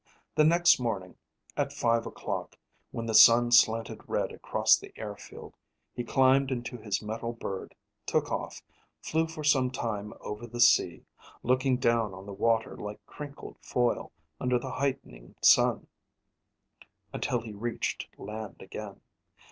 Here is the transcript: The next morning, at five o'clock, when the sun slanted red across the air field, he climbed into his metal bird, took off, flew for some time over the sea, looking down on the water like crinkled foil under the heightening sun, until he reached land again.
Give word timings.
The 0.33 0.43
next 0.43 0.79
morning, 0.79 1.15
at 1.55 1.71
five 1.71 2.07
o'clock, 2.07 2.57
when 2.89 3.05
the 3.05 3.13
sun 3.13 3.51
slanted 3.51 4.01
red 4.09 4.31
across 4.31 4.75
the 4.75 4.91
air 4.97 5.15
field, 5.15 5.53
he 5.93 6.03
climbed 6.03 6.49
into 6.49 6.75
his 6.77 7.03
metal 7.03 7.33
bird, 7.33 7.75
took 8.07 8.31
off, 8.31 8.63
flew 9.03 9.27
for 9.27 9.43
some 9.43 9.69
time 9.69 10.15
over 10.19 10.47
the 10.47 10.59
sea, 10.59 11.05
looking 11.43 11.77
down 11.77 12.15
on 12.15 12.25
the 12.25 12.33
water 12.33 12.75
like 12.75 13.05
crinkled 13.05 13.57
foil 13.61 14.11
under 14.39 14.57
the 14.57 14.71
heightening 14.71 15.35
sun, 15.43 15.85
until 17.13 17.41
he 17.41 17.53
reached 17.53 18.07
land 18.17 18.55
again. 18.63 19.01